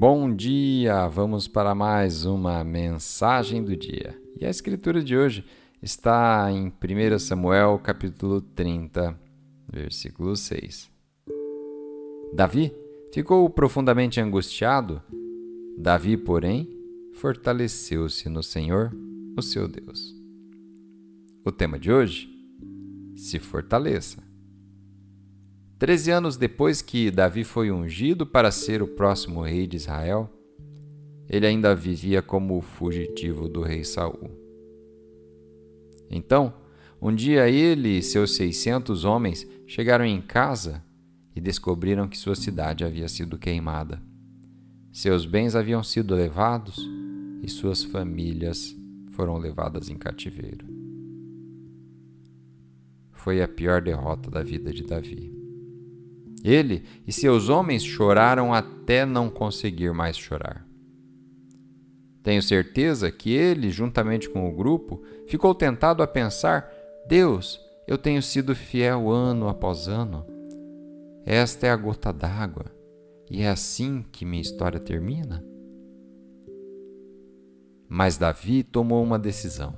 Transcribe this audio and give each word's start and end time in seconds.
Bom 0.00 0.32
dia! 0.32 1.08
Vamos 1.08 1.48
para 1.48 1.74
mais 1.74 2.24
uma 2.24 2.62
mensagem 2.62 3.64
do 3.64 3.76
dia. 3.76 4.16
E 4.40 4.46
a 4.46 4.48
escritura 4.48 5.02
de 5.02 5.16
hoje 5.16 5.44
está 5.82 6.46
em 6.52 6.68
1 6.68 7.18
Samuel, 7.18 7.80
capítulo 7.82 8.40
30, 8.40 9.18
versículo 9.66 10.36
6. 10.36 10.88
Davi 12.32 12.72
ficou 13.12 13.50
profundamente 13.50 14.20
angustiado. 14.20 15.02
Davi, 15.76 16.16
porém, 16.16 16.70
fortaleceu-se 17.14 18.28
no 18.28 18.40
Senhor, 18.40 18.96
o 19.36 19.42
seu 19.42 19.66
Deus. 19.66 20.14
O 21.44 21.50
tema 21.50 21.76
de 21.76 21.90
hoje: 21.90 22.30
se 23.16 23.40
fortaleça. 23.40 24.27
Treze 25.78 26.10
anos 26.10 26.36
depois 26.36 26.82
que 26.82 27.08
Davi 27.08 27.44
foi 27.44 27.70
ungido 27.70 28.26
para 28.26 28.50
ser 28.50 28.82
o 28.82 28.88
próximo 28.88 29.42
rei 29.42 29.64
de 29.64 29.76
Israel, 29.76 30.28
ele 31.28 31.46
ainda 31.46 31.72
vivia 31.72 32.20
como 32.20 32.60
fugitivo 32.60 33.48
do 33.48 33.62
rei 33.62 33.84
Saul. 33.84 34.30
Então, 36.10 36.52
um 37.00 37.14
dia 37.14 37.48
ele 37.48 37.98
e 37.98 38.02
seus 38.02 38.34
seiscentos 38.34 39.04
homens 39.04 39.46
chegaram 39.68 40.04
em 40.04 40.20
casa 40.20 40.82
e 41.36 41.40
descobriram 41.40 42.08
que 42.08 42.18
sua 42.18 42.34
cidade 42.34 42.84
havia 42.84 43.06
sido 43.06 43.38
queimada. 43.38 44.02
Seus 44.90 45.24
bens 45.24 45.54
haviam 45.54 45.84
sido 45.84 46.12
levados 46.12 46.76
e 47.40 47.48
suas 47.48 47.84
famílias 47.84 48.74
foram 49.10 49.38
levadas 49.38 49.88
em 49.88 49.96
cativeiro. 49.96 50.66
Foi 53.12 53.40
a 53.40 53.46
pior 53.46 53.80
derrota 53.80 54.28
da 54.28 54.42
vida 54.42 54.72
de 54.72 54.82
Davi. 54.82 55.37
Ele 56.44 56.84
e 57.06 57.12
seus 57.12 57.48
homens 57.48 57.82
choraram 57.82 58.54
até 58.54 59.04
não 59.04 59.28
conseguir 59.28 59.92
mais 59.92 60.16
chorar. 60.16 60.66
Tenho 62.22 62.42
certeza 62.42 63.10
que 63.10 63.32
ele, 63.32 63.70
juntamente 63.70 64.28
com 64.28 64.48
o 64.48 64.54
grupo, 64.54 65.02
ficou 65.26 65.54
tentado 65.54 66.02
a 66.02 66.06
pensar: 66.06 66.70
Deus, 67.08 67.60
eu 67.86 67.96
tenho 67.96 68.22
sido 68.22 68.54
fiel 68.54 69.10
ano 69.10 69.48
após 69.48 69.88
ano. 69.88 70.26
Esta 71.24 71.66
é 71.66 71.70
a 71.70 71.76
gota 71.76 72.12
d'água, 72.12 72.66
e 73.30 73.42
é 73.42 73.48
assim 73.48 74.04
que 74.12 74.24
minha 74.24 74.42
história 74.42 74.78
termina? 74.78 75.44
Mas 77.88 78.18
Davi 78.18 78.62
tomou 78.62 79.02
uma 79.02 79.18
decisão. 79.18 79.74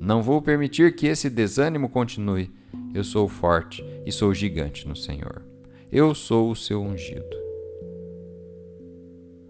Não 0.00 0.20
vou 0.20 0.42
permitir 0.42 0.96
que 0.96 1.06
esse 1.06 1.30
desânimo 1.30 1.88
continue. 1.88 2.50
Eu 2.92 3.04
sou 3.04 3.28
forte 3.28 3.84
e 4.04 4.10
sou 4.10 4.34
gigante 4.34 4.88
no 4.88 4.96
Senhor. 4.96 5.51
Eu 5.94 6.14
sou 6.14 6.50
o 6.50 6.56
seu 6.56 6.80
ungido. 6.80 7.36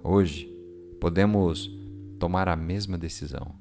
Hoje 0.02 0.52
podemos 1.00 1.70
tomar 2.18 2.48
a 2.48 2.56
mesma 2.56 2.98
decisão. 2.98 3.54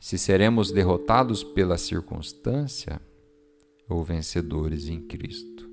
Se 0.00 0.18
seremos 0.18 0.72
derrotados 0.72 1.44
pela 1.44 1.78
circunstância 1.78 3.00
ou 3.88 4.02
vencedores 4.02 4.88
em 4.88 5.02
Cristo. 5.02 5.70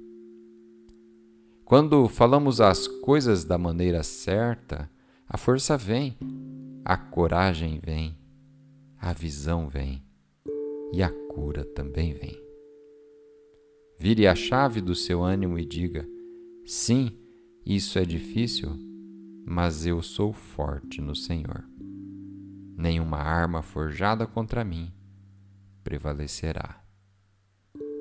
Quando 1.65 2.07
falamos 2.07 2.61
as 2.61 2.87
coisas 2.87 3.43
da 3.43 3.57
maneira 3.57 4.03
certa, 4.03 4.87
a 5.27 5.39
força 5.39 5.75
vem, 5.75 6.15
a 6.85 6.95
coragem 6.95 7.79
vem, 7.79 8.15
a 8.95 9.11
visão 9.11 9.67
vem 9.67 10.03
e 10.93 11.01
a 11.01 11.09
cura 11.09 11.65
também. 11.65 12.13
Vire 14.07 14.25
a 14.25 14.33
chave 14.33 14.79
do 14.79 14.95
seu 14.95 15.21
ânimo 15.21 15.59
e 15.59 15.65
diga: 15.65 16.07
Sim, 16.65 17.11
isso 17.65 17.99
é 17.99 18.05
difícil, 18.05 18.69
mas 19.45 19.85
eu 19.85 20.01
sou 20.01 20.31
forte 20.31 21.01
no 21.01 21.13
Senhor. 21.13 21.65
Nenhuma 22.77 23.17
arma 23.17 23.61
forjada 23.61 24.25
contra 24.25 24.63
mim 24.63 24.93
prevalecerá. 25.83 26.81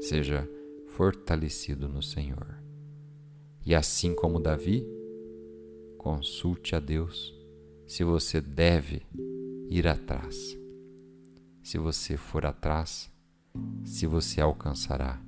Seja 0.01 0.49
fortalecido 0.87 1.89
no 1.89 2.01
Senhor. 2.01 2.57
E 3.65 3.75
assim 3.75 4.15
como 4.15 4.39
Davi, 4.39 4.87
consulte 5.99 6.77
a 6.77 6.79
Deus 6.79 7.35
se 7.85 8.05
você 8.05 8.41
deve 8.41 9.03
ir 9.69 9.89
atrás. 9.89 10.57
Se 11.65 11.79
você 11.79 12.17
for 12.17 12.47
atrás, 12.47 13.13
se 13.85 14.07
você 14.07 14.41
alcançará 14.41 15.26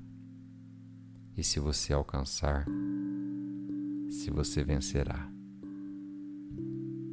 e 1.39 1.45
se 1.45 1.61
você 1.61 1.93
alcançar, 1.93 2.67
se 4.11 4.29
você 4.29 4.65
vencerá. 4.65 5.31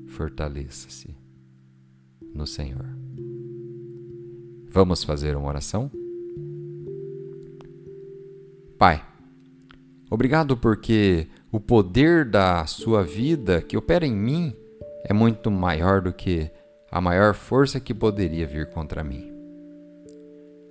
Fortaleça-se 0.07 1.15
no 2.33 2.47
Senhor. 2.47 2.87
Vamos 4.67 5.03
fazer 5.03 5.37
uma 5.37 5.47
oração? 5.47 5.91
Pai, 8.79 9.05
obrigado 10.09 10.57
porque 10.57 11.27
o 11.51 11.59
poder 11.59 12.25
da 12.25 12.65
Sua 12.65 13.03
vida 13.03 13.61
que 13.61 13.77
opera 13.77 14.07
em 14.07 14.15
mim 14.15 14.55
é 15.03 15.13
muito 15.13 15.51
maior 15.51 16.01
do 16.01 16.11
que 16.11 16.49
a 16.89 16.99
maior 16.99 17.35
força 17.35 17.79
que 17.79 17.93
poderia 17.93 18.47
vir 18.47 18.71
contra 18.71 19.03
mim. 19.03 19.34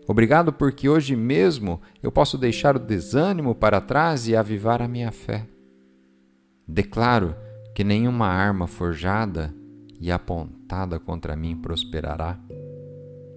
Obrigado 0.06 0.52
porque 0.52 0.88
hoje 0.88 1.16
mesmo 1.16 1.80
eu 2.02 2.12
posso 2.12 2.36
deixar 2.36 2.76
o 2.76 2.80
desânimo 2.80 3.54
para 3.54 3.80
trás 3.80 4.28
e 4.28 4.36
avivar 4.36 4.82
a 4.82 4.88
minha 4.88 5.10
fé. 5.10 5.46
Declaro 6.66 7.34
que 7.74 7.82
nenhuma 7.82 8.26
arma 8.26 8.66
forjada 8.66 9.54
e 10.00 10.10
apontada 10.10 10.98
contra 10.98 11.34
mim 11.34 11.56
prosperará. 11.56 12.38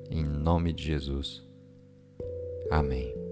Em 0.10 0.24
nome 0.24 0.74
de 0.74 0.84
Jesus. 0.84 1.44
Amém. 2.70 3.27